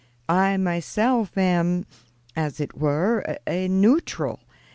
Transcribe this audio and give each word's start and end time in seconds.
I 0.29 0.57
myself 0.57 1.37
am, 1.37 1.85
as 2.35 2.59
it 2.59 2.75
were, 2.75 3.23
a 3.45 3.67
neutral. 3.67 4.39